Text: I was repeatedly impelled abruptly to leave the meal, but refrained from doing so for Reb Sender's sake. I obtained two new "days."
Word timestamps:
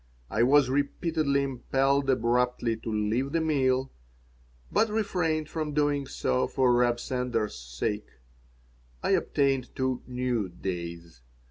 I 0.31 0.41
was 0.41 0.67
repeatedly 0.71 1.43
impelled 1.43 2.09
abruptly 2.09 2.75
to 2.75 2.91
leave 2.91 3.33
the 3.33 3.39
meal, 3.39 3.91
but 4.71 4.89
refrained 4.89 5.47
from 5.47 5.75
doing 5.75 6.07
so 6.07 6.47
for 6.47 6.73
Reb 6.73 6.99
Sender's 6.99 7.53
sake. 7.53 8.07
I 9.03 9.11
obtained 9.11 9.75
two 9.75 10.01
new 10.07 10.49
"days." 10.49 11.21